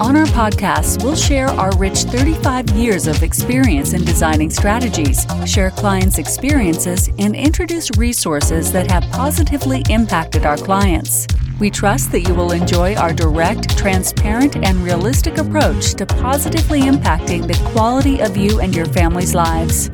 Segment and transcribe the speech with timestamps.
[0.00, 5.70] On our podcast, we'll share our rich 35 years of experience in designing strategies, share
[5.70, 11.26] clients' experiences, and introduce resources that have positively impacted our clients.
[11.60, 17.46] We trust that you will enjoy our direct, transparent, and realistic approach to positively impacting
[17.46, 19.90] the quality of you and your family's lives.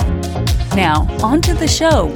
[0.77, 2.15] Now, on to the show.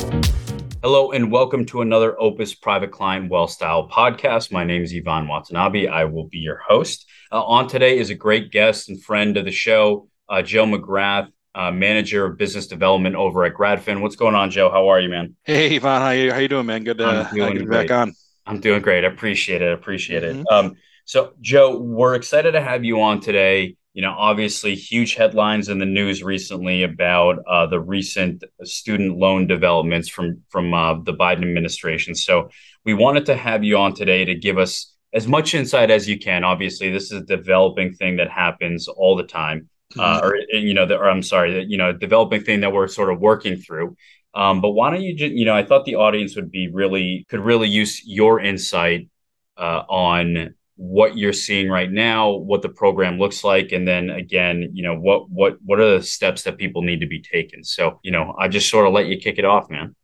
[0.83, 4.51] Hello and welcome to another Opus Private Client Wealth Style podcast.
[4.51, 5.87] My name is Ivan Watanabe.
[5.87, 7.07] I will be your host.
[7.33, 11.29] Uh, on today is a great guest and friend of the show, uh, Joe McGrath,
[11.55, 14.03] uh, manager of business development over at GradFin.
[14.03, 14.71] What's going on, Joe?
[14.71, 15.35] How are you, man?
[15.45, 16.03] Hey, Ivan.
[16.03, 16.85] How you how you doing, man?
[16.85, 18.13] Good to, good to be back on.
[18.45, 19.05] I'm doing great.
[19.05, 19.73] I appreciate it.
[19.73, 20.41] Appreciate mm-hmm.
[20.41, 20.53] it.
[20.53, 20.75] Um,
[21.07, 25.79] so, Joe, we're excited to have you on today you know, obviously huge headlines in
[25.79, 31.43] the news recently about uh, the recent student loan developments from from uh, the Biden
[31.43, 32.15] administration.
[32.15, 32.49] So
[32.85, 36.19] we wanted to have you on today to give us as much insight as you
[36.19, 36.45] can.
[36.45, 39.69] Obviously, this is a developing thing that happens all the time,
[39.99, 40.27] uh, mm-hmm.
[40.27, 43.21] or you know, the, or I'm sorry, you know, developing thing that we're sort of
[43.21, 43.97] working through.
[44.35, 47.27] Um, but why don't you just, you know, I thought the audience would be really
[47.29, 49.11] could really use your insight
[49.57, 54.71] uh, on what you're seeing right now, what the program looks like, and then again,
[54.73, 57.63] you know, what what what are the steps that people need to be taken.
[57.63, 59.95] So, you know, I just sort of let you kick it off, man.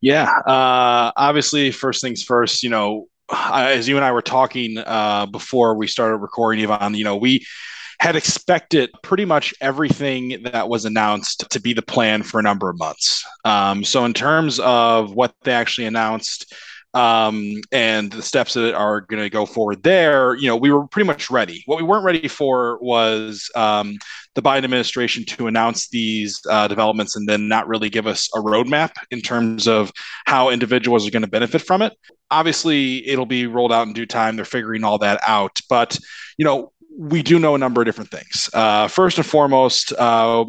[0.00, 2.62] Yeah, uh, obviously, first things first.
[2.62, 7.04] You know, as you and I were talking uh, before we started recording, Ivan, you
[7.04, 7.46] know, we
[7.98, 12.68] had expected pretty much everything that was announced to be the plan for a number
[12.68, 13.24] of months.
[13.44, 16.52] Um, so, in terms of what they actually announced
[16.96, 20.86] um, and the steps that are going to go forward there, you know, we were
[20.86, 21.62] pretty much ready.
[21.66, 23.98] What we weren't ready for was um,
[24.34, 28.38] the Biden administration to announce these uh, developments and then not really give us a
[28.38, 29.92] roadmap in terms of
[30.24, 31.92] how individuals are going to benefit from it.
[32.30, 34.36] Obviously, it'll be rolled out in due time.
[34.36, 35.98] They're figuring all that out, but
[36.38, 38.50] you know, we do know a number of different things.
[38.52, 39.92] Uh, first and foremost.
[39.92, 40.44] Uh,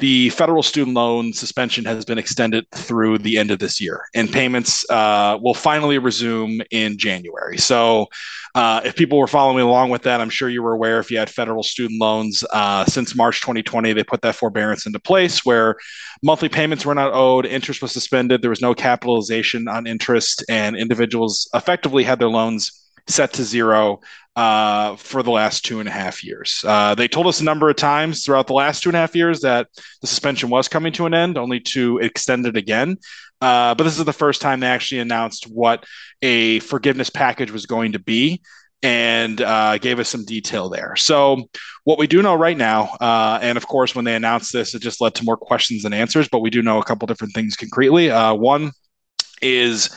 [0.00, 4.32] the federal student loan suspension has been extended through the end of this year, and
[4.32, 7.58] payments uh, will finally resume in January.
[7.58, 8.06] So,
[8.54, 11.18] uh, if people were following along with that, I'm sure you were aware if you
[11.18, 15.76] had federal student loans uh, since March 2020, they put that forbearance into place where
[16.22, 20.76] monthly payments were not owed, interest was suspended, there was no capitalization on interest, and
[20.76, 24.00] individuals effectively had their loans set to zero
[24.36, 26.64] uh, for the last two and a half years.
[26.66, 29.14] Uh, they told us a number of times throughout the last two and a half
[29.14, 29.68] years that
[30.00, 32.96] the suspension was coming to an end, only to extend it again.
[33.40, 35.84] Uh, but this is the first time they actually announced what
[36.22, 38.40] a forgiveness package was going to be
[38.82, 40.96] and uh, gave us some detail there.
[40.96, 41.48] So,
[41.84, 44.80] what we do know right now, uh, and of course, when they announced this, it
[44.80, 47.56] just led to more questions than answers, but we do know a couple different things
[47.56, 48.10] concretely.
[48.10, 48.72] Uh, one
[49.42, 49.90] is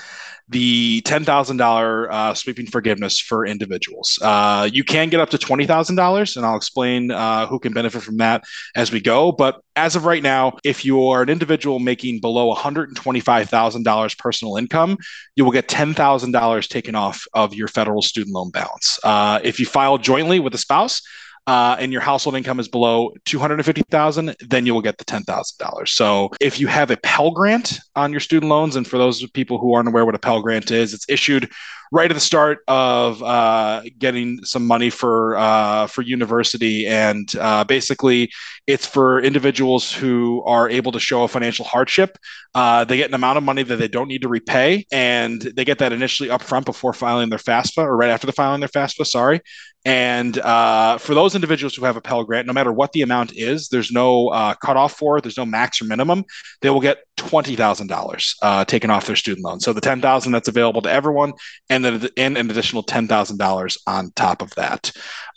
[0.49, 4.19] the $10,000 uh, sweeping forgiveness for individuals.
[4.21, 8.17] Uh, you can get up to $20,000, and I'll explain uh, who can benefit from
[8.17, 8.43] that
[8.75, 9.31] as we go.
[9.31, 14.97] But as of right now, if you are an individual making below $125,000 personal income,
[15.35, 18.99] you will get $10,000 taken off of your federal student loan balance.
[19.03, 21.01] Uh, if you file jointly with a spouse,
[21.47, 25.87] uh, and your household income is below 250,000, then you will get the $10,000.
[25.89, 29.57] So if you have a Pell Grant on your student loans, and for those people
[29.57, 31.51] who aren't aware what a Pell Grant is, it's issued
[31.93, 37.63] right at the start of uh, getting some money for uh, for university, and uh,
[37.63, 38.31] basically
[38.65, 42.17] it's for individuals who are able to show a financial hardship.
[42.55, 45.63] Uh, they get an amount of money that they don't need to repay, and they
[45.63, 49.05] get that initially upfront before filing their FAFSA or right after the filing their FAFSA.
[49.05, 49.39] Sorry,
[49.85, 53.33] and uh, for those individuals who have a Pell Grant, no matter what the amount
[53.35, 55.21] is, there's no uh, cutoff for it.
[55.21, 56.23] There's no max or minimum.
[56.61, 58.35] They will get twenty thousand uh, dollars
[58.67, 59.59] taken off their student loan.
[59.59, 61.33] So the ten thousand that's available to everyone,
[61.69, 64.91] and then and an additional ten thousand dollars on top of that.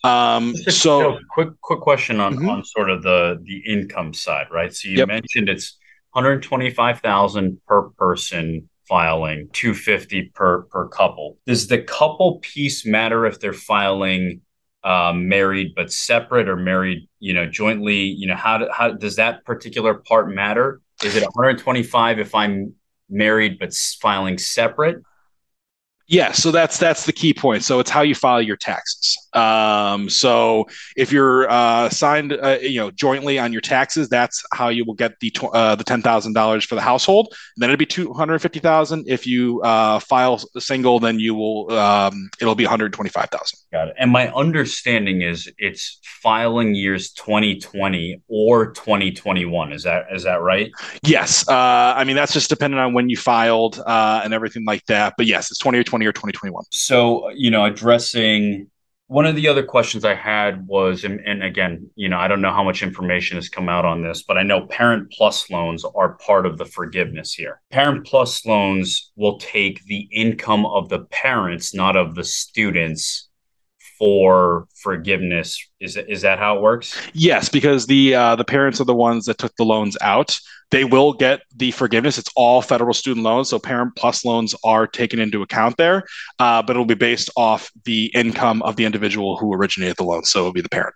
[0.05, 2.49] Um, so, quick quick question on mm-hmm.
[2.49, 4.75] on sort of the the income side, right?
[4.75, 5.09] So you yep.
[5.09, 5.77] mentioned it's
[6.13, 12.39] one hundred twenty five thousand per person filing 250 per per couple does the couple
[12.39, 14.41] piece matter if they're filing
[14.85, 19.17] um, married but separate or married you know jointly you know how, do, how does
[19.17, 22.75] that particular part matter is it 125 if i'm
[23.09, 25.03] married but filing separate
[26.09, 27.65] Yeah, so that's that's the key point.
[27.65, 29.17] So it's how you file your taxes.
[29.33, 30.67] Um, so
[30.97, 34.95] if you're uh, signed, uh, you know, jointly on your taxes, that's how you will
[34.95, 37.29] get the tw- uh, the ten thousand dollars for the household.
[37.31, 39.09] And then it'd be two hundred fifty thousand.
[39.09, 43.29] If you uh, file single, then you will um, it'll be one hundred twenty five
[43.31, 43.59] thousand.
[43.73, 43.97] Got it.
[43.99, 49.73] And my understanding is it's filing years twenty twenty or twenty twenty one.
[49.73, 50.71] Is that is that right?
[51.03, 51.49] Yes.
[51.49, 55.15] Uh, I mean that's just dependent on when you filed uh, and everything like that.
[55.17, 56.65] But yes, it's twenty or twenty or twenty twenty one.
[56.71, 58.69] So you know, addressing
[59.09, 62.41] one of the other questions I had was, and, and, again, you know, I don't
[62.41, 65.85] know how much information has come out on this, but I know Parent Plus loans
[65.85, 67.61] are part of the forgiveness here.
[67.71, 73.29] Parent Plus loans will take the income of the parents, not of the students,
[73.99, 75.65] for forgiveness.
[75.81, 77.01] Is is that how it works?
[77.13, 80.37] Yes, because the uh, the parents are the ones that took the loans out.
[80.71, 82.19] They will get the forgiveness.
[82.19, 86.05] It's all federal student loans, so Parent Plus loans are taken into account there,
[86.39, 90.25] uh, but it'll be based off the income of the individual who originated the loan.
[90.25, 90.95] So it'll be the parent.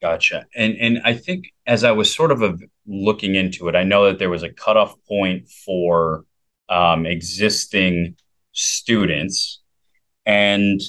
[0.00, 0.46] Gotcha.
[0.56, 2.56] And and I think as I was sort of a,
[2.86, 6.24] looking into it, I know that there was a cutoff point for
[6.70, 8.16] um, existing
[8.52, 9.60] students,
[10.24, 10.80] and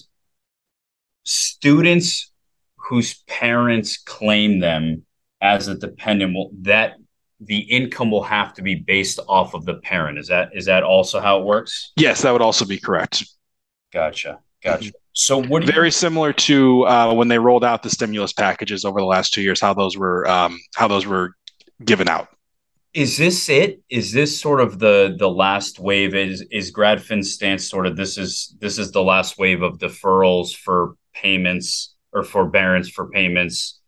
[1.32, 2.32] students
[2.76, 5.06] whose parents claim them
[5.40, 6.96] as a dependent will that
[7.40, 10.20] the income will have to be based off of the parent.
[10.20, 11.92] Is that is that also how it works?
[11.96, 13.26] Yes that would also be correct.
[13.94, 14.92] Gotcha gotcha.
[15.14, 19.00] So what very you- similar to uh, when they rolled out the stimulus packages over
[19.00, 21.32] the last two years how those were um, how those were
[21.84, 22.28] given out.
[22.94, 23.82] Is this it?
[23.90, 26.14] Is this sort of the the last wave?
[26.14, 30.54] Is is gradfin's stance sort of this is this is the last wave of deferrals
[30.54, 33.80] for payments or forbearance for payments.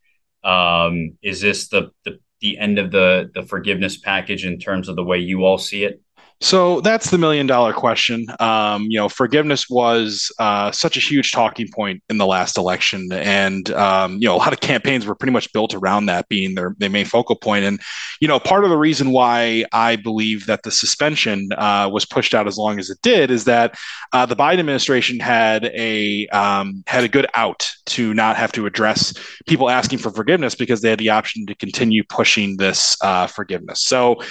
[0.43, 4.95] Um, is this the, the the end of the the forgiveness package in terms of
[4.95, 6.02] the way you all see it?
[6.43, 8.25] So that's the million dollar question.
[8.41, 13.13] Um, you know, forgiveness was uh, such a huge talking point in the last election,
[13.13, 16.55] and um, you know, a lot of campaigns were pretty much built around that being
[16.55, 17.63] their, their main focal point.
[17.63, 17.79] And
[18.19, 22.35] you know, part of the reason why I believe that the suspension uh, was pushed
[22.35, 23.79] out as long as it did is that
[24.11, 28.65] uh, the Biden administration had a um, had a good out to not have to
[28.65, 29.13] address
[29.47, 33.81] people asking for forgiveness because they had the option to continue pushing this uh, forgiveness.
[33.85, 34.21] So,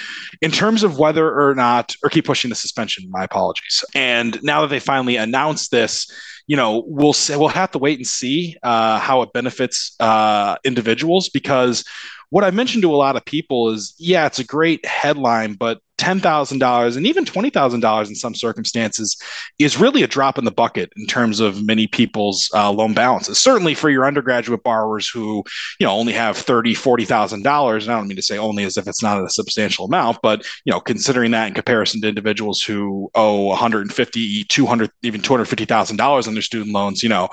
[0.43, 3.09] in terms of whether or not or keep pushing the suspension.
[3.09, 3.83] My apologies.
[3.95, 6.11] And now that they finally announced this,
[6.47, 10.57] you know, we'll say, we'll have to wait and see uh, how it benefits uh,
[10.65, 11.85] individuals because
[12.29, 15.79] what I mentioned to a lot of people is, yeah, it's a great headline, but
[15.97, 19.15] $10,000 and even $20,000 in some circumstances
[19.59, 23.39] is really a drop in the bucket in terms of many people's uh, loan balances.
[23.39, 25.43] Certainly for your undergraduate borrowers who,
[25.79, 27.33] you know, only have $30,000, $40,000.
[27.33, 30.43] And I don't mean to say only as if it's not a substantial amount, but,
[30.65, 36.33] you know, considering that in comparison to individuals who owe 150, 200, even $250,000 on
[36.33, 37.29] their student loans, you know,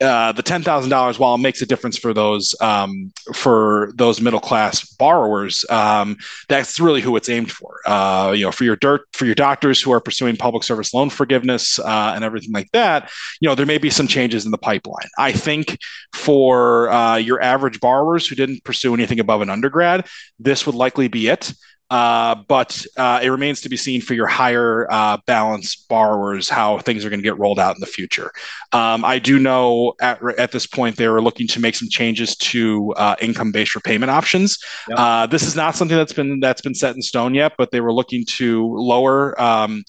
[0.00, 4.20] uh, the ten thousand dollars, while it makes a difference for those um, for those
[4.20, 6.16] middle class borrowers, um,
[6.48, 7.80] that's really who it's aimed for.
[7.86, 7.93] Uh,
[8.34, 11.78] you know, for your dirt for your doctors who are pursuing public service loan forgiveness
[11.78, 13.10] uh, and everything like that.
[13.40, 15.08] You know, there may be some changes in the pipeline.
[15.18, 15.78] I think
[16.14, 20.06] for uh, your average borrowers who didn't pursue anything above an undergrad,
[20.38, 21.52] this would likely be it.
[21.90, 26.78] Uh, but uh, it remains to be seen for your higher uh, balance borrowers how
[26.78, 28.32] things are going to get rolled out in the future.
[28.72, 32.36] Um, I do know at, at this point they were looking to make some changes
[32.36, 34.58] to uh, income-based repayment options.
[34.88, 34.98] Yep.
[34.98, 37.80] Uh, this is not something that's been that's been set in stone yet, but they
[37.80, 39.40] were looking to lower.
[39.40, 39.84] Um,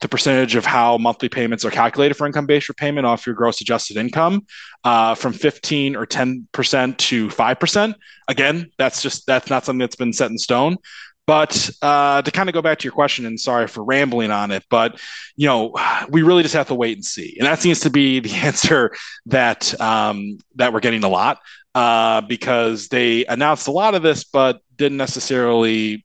[0.00, 3.98] the percentage of how monthly payments are calculated for income-based repayment off your gross adjusted
[3.98, 4.46] income
[4.82, 7.94] uh, from 15 or 10% to 5%.
[8.28, 10.78] Again, that's just that's not something that's been set in stone.
[11.26, 14.50] But uh, to kind of go back to your question, and sorry for rambling on
[14.50, 15.00] it, but
[15.36, 15.74] you know,
[16.08, 18.92] we really just have to wait and see, and that seems to be the answer
[19.26, 21.38] that um, that we're getting a lot
[21.74, 26.04] uh, because they announced a lot of this, but didn't necessarily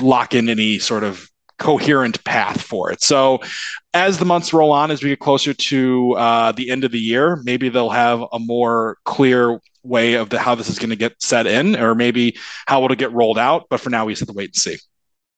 [0.00, 3.02] lock in any sort of coherent path for it.
[3.02, 3.40] So,
[3.92, 6.98] as the months roll on, as we get closer to uh, the end of the
[6.98, 10.96] year, maybe they'll have a more clear way of the, how this is going to
[10.96, 13.66] get set in, or maybe how it'll get rolled out.
[13.70, 14.78] But for now, we just have to wait and see.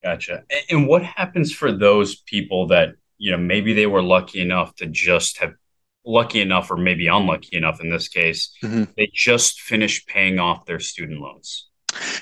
[0.02, 0.44] Gotcha.
[0.70, 4.86] And what happens for those people that you know maybe they were lucky enough to
[4.86, 5.54] just have
[6.04, 8.84] lucky enough, or maybe unlucky enough in this case, mm-hmm.
[8.96, 11.68] they just finished paying off their student loans.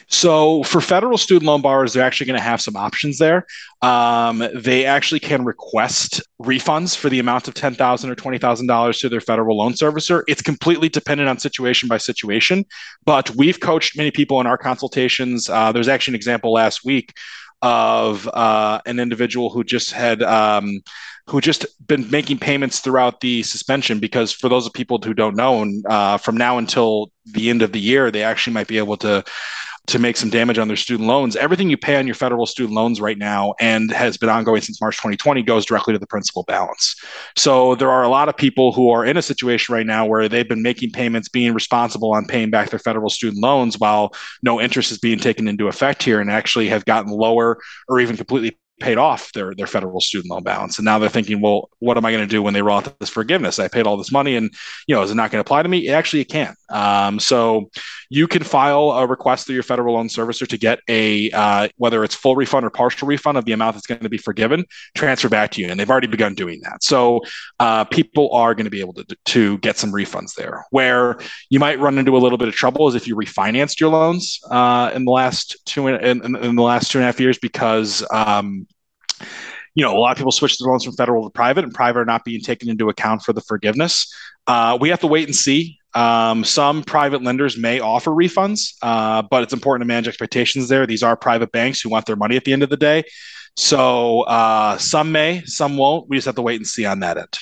[0.09, 3.47] So for federal student loan borrowers, they're actually going to have some options there.
[3.83, 8.67] Um, they actually can request refunds for the amount of ten thousand or twenty thousand
[8.67, 10.23] dollars to their federal loan servicer.
[10.27, 12.65] It's completely dependent on situation by situation.
[13.05, 15.49] But we've coached many people in our consultations.
[15.49, 17.13] Uh, there's actually an example last week
[17.63, 20.81] of uh, an individual who just had um,
[21.27, 25.37] who just been making payments throughout the suspension because for those of people who don't
[25.37, 28.97] know uh, from now until the end of the year they actually might be able
[28.97, 29.25] to
[29.87, 31.37] to make some damage on their student loans.
[31.37, 34.81] Everything you pay on your federal student loans right now and has been ongoing since
[34.81, 36.97] March 2020 goes directly to the principal balance.
[37.37, 40.29] So there are a lot of people who are in a situation right now where
[40.29, 44.61] they've been making payments, being responsible on paying back their federal student loans while no
[44.61, 48.57] interest is being taken into effect here and actually have gotten lower or even completely
[48.81, 50.79] paid off their their federal student loan balance.
[50.79, 52.99] And now they're thinking well what am i going to do when they roll out
[52.99, 53.59] this forgiveness?
[53.59, 54.53] I paid all this money and
[54.87, 55.89] you know is it not going to apply to me?
[55.89, 57.71] Actually it can um, so
[58.11, 62.05] you can file a request through your federal loan servicer to get a uh, whether
[62.05, 64.65] it's full refund or partial refund of the amount that's going to be forgiven
[64.95, 65.69] transfer back to you.
[65.69, 66.83] And they've already begun doing that.
[66.83, 67.21] So
[67.61, 70.65] uh, people are going to be able to, to get some refunds there.
[70.71, 71.19] Where
[71.51, 74.41] you might run into a little bit of trouble is if you refinanced your loans
[74.51, 77.39] uh, in the last two in, in, in, the last two and a half years
[77.39, 78.67] because um,
[79.75, 82.01] you know, a lot of people switch their loans from federal to private, and private
[82.01, 84.13] are not being taken into account for the forgiveness.
[84.47, 85.79] Uh, we have to wait and see.
[85.95, 90.87] Um, some private lenders may offer refunds, uh, but it's important to manage expectations there.
[90.87, 93.05] These are private banks who want their money at the end of the day.
[93.57, 96.09] So uh, some may, some won't.
[96.09, 97.39] We just have to wait and see on that end.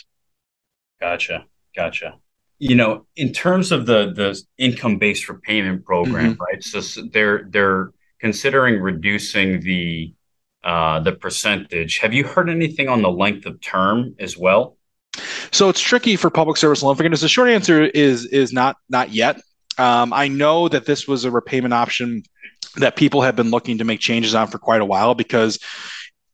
[1.00, 1.46] Gotcha.
[1.74, 2.18] Gotcha.
[2.58, 6.42] You know, in terms of the the income based repayment program, mm-hmm.
[6.42, 6.62] right?
[6.62, 10.14] So they're they're considering reducing the
[10.62, 11.98] the percentage.
[11.98, 14.76] Have you heard anything on the length of term as well?
[15.50, 17.20] So it's tricky for public service loan forgiveness.
[17.20, 19.40] The short answer is is not not yet.
[19.78, 22.22] Um, I know that this was a repayment option
[22.76, 25.58] that people have been looking to make changes on for quite a while because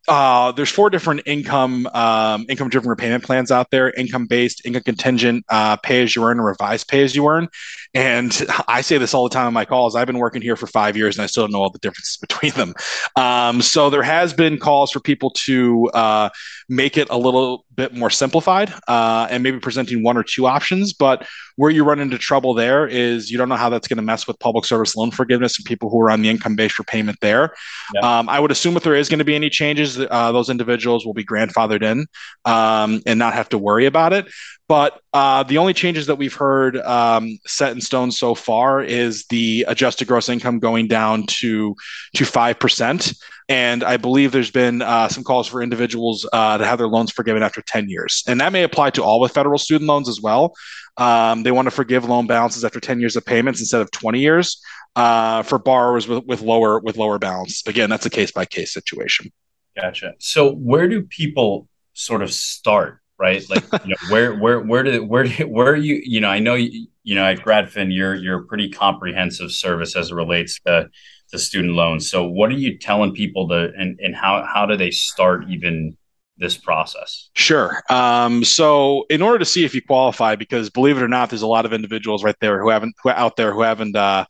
[0.08, 4.82] uh, there's four different income um, income driven repayment plans out there: income based, income
[4.82, 7.48] contingent, uh, pay as you earn, and revised pay as you earn.
[7.94, 9.94] And I say this all the time on my calls.
[9.94, 12.16] I've been working here for five years, and I still don't know all the differences
[12.20, 12.74] between them.
[13.16, 16.30] Um, so there has been calls for people to uh,
[16.68, 20.92] make it a little bit more simplified uh, and maybe presenting one or two options.
[20.92, 24.02] But where you run into trouble there is you don't know how that's going to
[24.02, 27.18] mess with public service loan forgiveness and people who are on the income based repayment
[27.20, 27.54] there.
[27.94, 28.18] Yeah.
[28.18, 31.06] Um, I would assume if there is going to be any changes, uh, those individuals
[31.06, 32.06] will be grandfathered in
[32.44, 34.26] um, and not have to worry about it.
[34.68, 39.24] But uh, the only changes that we've heard um, set in stone so far is
[39.30, 41.74] the adjusted gross income going down to
[42.16, 43.14] to five percent,
[43.48, 47.10] and I believe there's been uh, some calls for individuals uh, to have their loans
[47.10, 50.20] forgiven after ten years, and that may apply to all the federal student loans as
[50.20, 50.54] well.
[50.98, 54.20] Um, they want to forgive loan balances after ten years of payments instead of twenty
[54.20, 54.60] years
[54.96, 57.66] uh, for borrowers with, with lower with lower balance.
[57.66, 59.32] Again, that's a case by case situation.
[59.74, 60.12] Gotcha.
[60.18, 63.42] So where do people sort of start right?
[63.50, 66.54] Like, you know, where, where, where did, where, where are you, you know, I know,
[66.54, 70.88] you, you know, at GradFin, you're, you're pretty comprehensive service as it relates to,
[71.30, 72.10] to student loans.
[72.10, 75.96] So what are you telling people to, and, and how, how do they start even
[76.36, 77.30] this process?
[77.34, 77.82] Sure.
[77.90, 81.42] Um, so in order to see if you qualify, because believe it or not, there's
[81.42, 84.24] a lot of individuals right there who haven't, who out there who haven't, uh,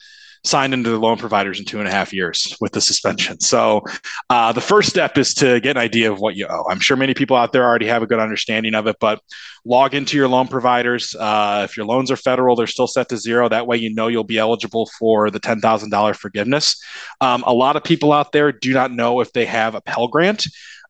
[0.45, 3.41] signed into the loan providers in two and a half years with the suspension.
[3.41, 3.83] So
[4.31, 6.65] uh, the first step is to get an idea of what you owe.
[6.71, 9.21] I'm sure many people out there already have a good understanding of it, but
[9.65, 11.15] log into your loan providers.
[11.19, 13.49] Uh, if your loans are federal, they're still set to zero.
[13.49, 16.83] That way, you know you'll be eligible for the $10,000 forgiveness.
[17.21, 20.09] Um, a lot of people out there do not know if they have a Pell
[20.09, 20.47] Grant.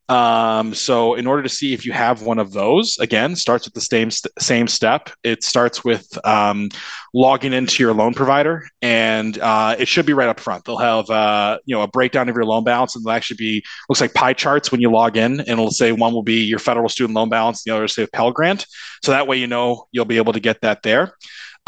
[0.08, 3.74] Um, so in order to see if you have one of those, again, starts with
[3.74, 5.10] the same same step.
[5.22, 6.70] It starts with um,
[7.12, 10.64] logging into your loan provider, and uh, it should be right up front.
[10.64, 13.64] They'll have uh, you know a breakdown of your loan balance, and they'll actually be
[13.88, 16.58] looks like pie charts when you log in, and it'll say one will be your
[16.58, 18.66] federal student loan balance, and the other will say Pell Grant.
[19.02, 21.12] So that way you know you'll be able to get that there.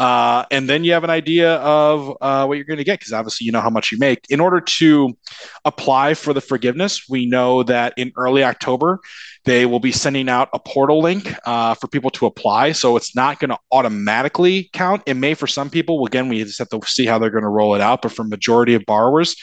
[0.01, 3.13] Uh, and then you have an idea of uh, what you're going to get because
[3.13, 4.25] obviously you know how much you make.
[4.31, 5.15] In order to
[5.63, 8.99] apply for the forgiveness, we know that in early October,
[9.45, 12.71] they will be sending out a portal link uh, for people to apply.
[12.71, 15.03] So it's not going to automatically count.
[15.05, 16.03] It may for some people.
[16.07, 18.01] Again, we just have to see how they're going to roll it out.
[18.01, 19.35] But for majority of borrowers,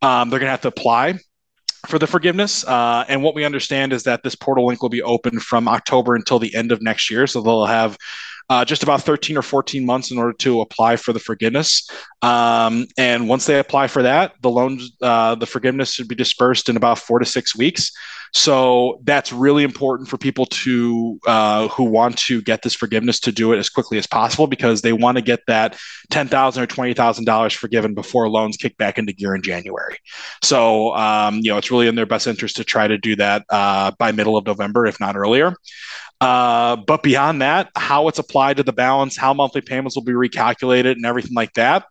[0.00, 1.18] um, they're going to have to apply
[1.88, 2.64] for the forgiveness.
[2.64, 6.14] Uh, and what we understand is that this portal link will be open from October
[6.14, 7.26] until the end of next year.
[7.26, 7.98] So they'll have
[8.50, 11.88] uh, just about 13 or 14 months in order to apply for the forgiveness.
[12.20, 16.68] Um, and once they apply for that, the loans, uh, the forgiveness should be dispersed
[16.68, 17.92] in about four to six weeks.
[18.32, 23.32] So that's really important for people to uh, who want to get this forgiveness to
[23.32, 25.76] do it as quickly as possible because they want to get that
[26.10, 29.98] ten thousand or twenty thousand dollars forgiven before loans kick back into gear in January.
[30.42, 33.44] So um, you know it's really in their best interest to try to do that
[33.50, 35.56] uh, by middle of November, if not earlier.
[36.20, 40.12] Uh, but beyond that, how it's applied to the balance, how monthly payments will be
[40.12, 41.86] recalculated, and everything like that,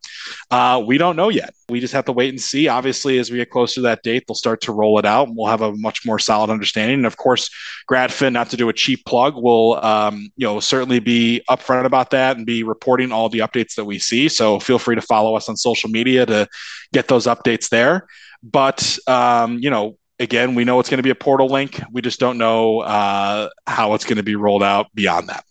[0.51, 1.53] uh, we don't know yet.
[1.67, 2.67] We just have to wait and see.
[2.67, 5.37] Obviously, as we get closer to that date, they'll start to roll it out, and
[5.37, 6.97] we'll have a much more solid understanding.
[6.97, 7.49] And of course,
[7.89, 12.11] GradFin, not to do a cheap plug, will um, you know certainly be upfront about
[12.11, 14.29] that and be reporting all the updates that we see.
[14.29, 16.47] So feel free to follow us on social media to
[16.93, 18.07] get those updates there.
[18.43, 21.81] But um, you know, again, we know it's going to be a portal link.
[21.91, 25.45] We just don't know uh, how it's going to be rolled out beyond that.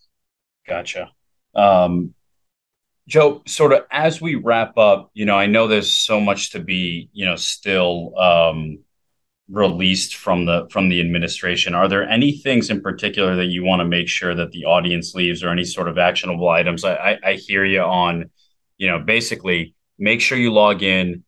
[0.66, 1.10] Gotcha.
[1.54, 2.14] Um,
[3.06, 6.60] Joe, sort of as we wrap up, you know, I know there's so much to
[6.60, 8.80] be, you know, still um,
[9.50, 11.74] released from the from the administration.
[11.74, 15.14] Are there any things in particular that you want to make sure that the audience
[15.14, 16.84] leaves, or any sort of actionable items?
[16.84, 18.30] I, I, I hear you on,
[18.76, 21.24] you know, basically make sure you log in,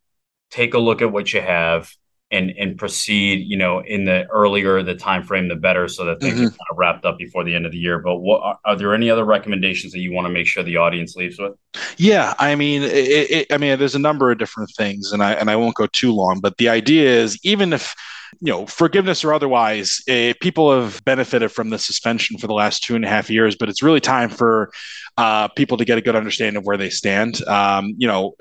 [0.50, 1.90] take a look at what you have,
[2.31, 6.21] and and proceed you know in the earlier the time frame the better so that
[6.21, 6.47] things mm-hmm.
[6.47, 8.77] are kind of wrapped up before the end of the year but what are, are,
[8.77, 11.55] there any other recommendations that you want to make sure the audience leaves with
[11.97, 15.33] yeah i mean it, it, i mean there's a number of different things and i
[15.33, 17.95] and i won't go too long but the idea is even if
[18.41, 22.83] you know, forgiveness or otherwise, uh, people have benefited from the suspension for the last
[22.83, 24.71] two and a half years, but it's really time for
[25.17, 27.47] uh, people to get a good understanding of where they stand.
[27.47, 28.37] Um, you know,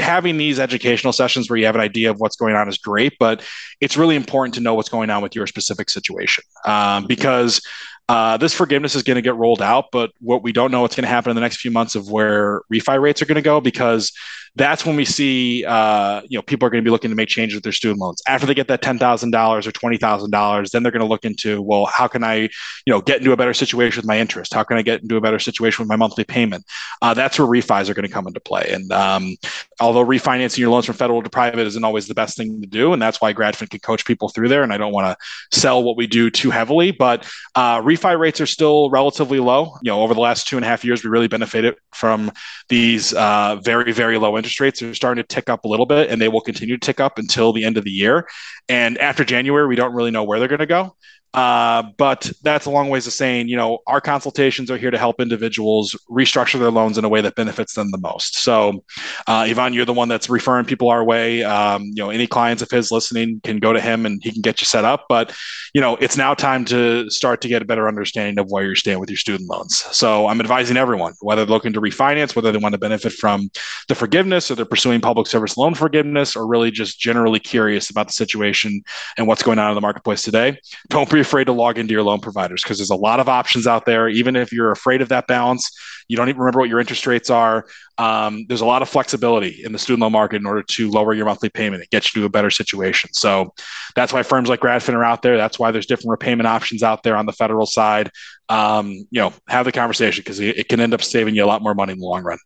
[0.00, 3.14] having these educational sessions where you have an idea of what's going on is great,
[3.18, 3.42] but
[3.80, 7.60] it's really important to know what's going on with your specific situation um, because
[8.08, 10.94] uh, this forgiveness is going to get rolled out, but what we don't know what's
[10.94, 13.42] going to happen in the next few months of where refi rates are going to
[13.42, 14.12] go because
[14.54, 17.28] that's when we see uh, you know people are going to be looking to make
[17.28, 20.30] changes with their student loans after they get that ten thousand dollars or twenty thousand
[20.30, 20.70] dollars.
[20.70, 22.48] Then they're going to look into well, how can I you
[22.88, 24.52] know get into a better situation with my interest?
[24.52, 26.66] How can I get into a better situation with my monthly payment?
[27.00, 28.68] Uh, that's where refis are going to come into play.
[28.72, 29.36] And um,
[29.80, 32.92] although refinancing your loans from federal to private isn't always the best thing to do,
[32.92, 34.62] and that's why GradFin can coach people through there.
[34.62, 38.40] And I don't want to sell what we do too heavily, but uh, refi rates
[38.40, 39.76] are still relatively low.
[39.82, 42.30] You know, over the last two and a half years, we really benefited from
[42.68, 46.10] these uh, very very low interest rates They're starting to tick up a little bit
[46.10, 48.28] and they will continue to tick up until the end of the year.
[48.68, 50.96] And after January, we don't really know where they're going to go.
[51.34, 54.98] Uh, but that's a long ways of saying, you know, our consultations are here to
[54.98, 58.36] help individuals restructure their loans in a way that benefits them the most.
[58.36, 58.84] So,
[59.26, 61.42] uh, Yvonne, you're the one that's referring people our way.
[61.42, 64.42] Um, you know, any clients of his listening can go to him and he can
[64.42, 65.06] get you set up.
[65.08, 65.34] But,
[65.72, 68.74] you know, it's now time to start to get a better understanding of where you're
[68.74, 69.78] staying with your student loans.
[69.92, 73.50] So, I'm advising everyone, whether they're looking to refinance, whether they want to benefit from
[73.88, 78.08] the forgiveness or they're pursuing public service loan forgiveness, or really just generally curious about
[78.08, 78.82] the situation
[79.16, 80.58] and what's going on in the marketplace today.
[80.90, 83.66] Don't be afraid to log into your loan providers because there's a lot of options
[83.66, 84.08] out there.
[84.08, 85.70] Even if you're afraid of that balance,
[86.08, 87.66] you don't even remember what your interest rates are.
[87.98, 91.14] Um, there's a lot of flexibility in the student loan market in order to lower
[91.14, 93.10] your monthly payment and get you to a better situation.
[93.12, 93.54] So
[93.96, 95.36] that's why firms like GradFin are out there.
[95.36, 98.10] That's why there's different repayment options out there on the federal side.
[98.48, 101.46] Um, you know, have the conversation because it, it can end up saving you a
[101.46, 102.38] lot more money in the long run.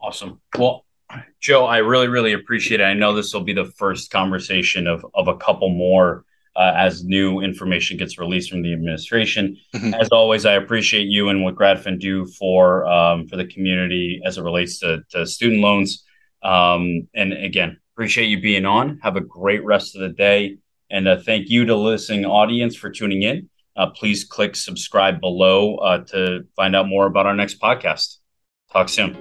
[0.00, 0.40] Awesome.
[0.58, 0.84] Well,
[1.40, 2.84] Joe, I really, really appreciate it.
[2.84, 7.04] I know this will be the first conversation of, of a couple more uh, as
[7.04, 9.56] new information gets released from the administration.
[9.74, 9.94] Mm-hmm.
[9.94, 14.38] As always, I appreciate you and what GradFin do for um, for the community as
[14.38, 16.04] it relates to, to student loans.
[16.42, 18.98] Um, and again, appreciate you being on.
[19.02, 20.58] Have a great rest of the day,
[20.90, 23.48] and uh, thank you to listening audience for tuning in.
[23.74, 28.18] Uh, please click subscribe below uh, to find out more about our next podcast.
[28.70, 29.16] Talk soon.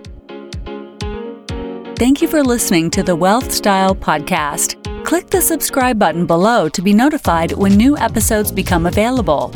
[1.96, 4.81] Thank you for listening to the Wealth Style Podcast.
[5.04, 9.50] Click the subscribe button below to be notified when new episodes become available.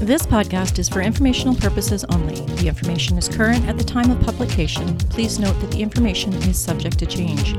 [0.00, 2.40] This podcast is for informational purposes only.
[2.56, 4.96] The information is current at the time of publication.
[5.10, 7.54] Please note that the information is subject to change.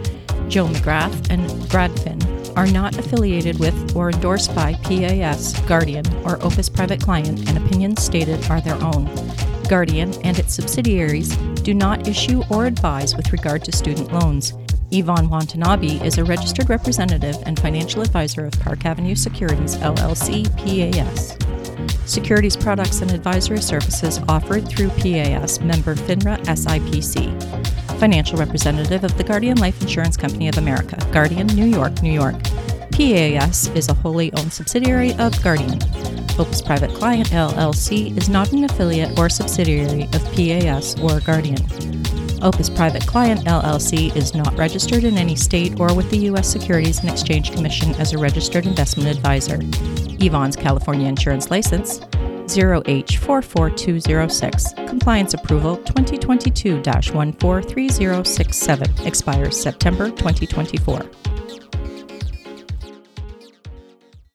[0.47, 6.69] Joe McGrath and GradFin are not affiliated with or endorsed by PAS, Guardian, or Opus
[6.69, 9.09] Private Client, and opinions stated are their own.
[9.67, 14.53] Guardian and its subsidiaries do not issue or advise with regard to student loans.
[14.93, 21.35] Yvonne Watanabe is a registered representative and financial advisor of Park Avenue Securities LLC PAS.
[22.05, 27.99] Securities products and advisory services offered through PAS member FINRA SIPC.
[27.99, 32.35] Financial representative of the Guardian Life Insurance Company of America, Guardian, New York, New York.
[32.91, 35.79] PAS is a wholly owned subsidiary of Guardian.
[36.37, 42.02] Opus Private Client LLC is not an affiliate or subsidiary of PAS or Guardian.
[42.43, 46.49] Opus Private Client LLC is not registered in any state or with the U.S.
[46.49, 49.59] Securities and Exchange Commission as a registered investment advisor.
[50.19, 54.89] Yvonne's California Insurance License 0H44206.
[54.89, 59.07] Compliance Approval 2022 143067.
[59.07, 61.09] Expires September 2024.